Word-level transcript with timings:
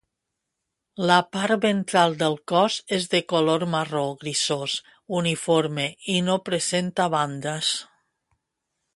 La 1.09 1.15
part 1.35 1.59
ventral 1.65 2.15
del 2.21 2.37
cos 2.51 2.77
és 2.97 3.03
de 3.11 3.19
color 3.33 3.65
marró 3.73 4.01
grisós 4.23 4.77
uniforme 5.19 5.85
i 6.15 6.15
no 6.31 6.39
presenta 6.49 7.07
bandes. 7.17 7.71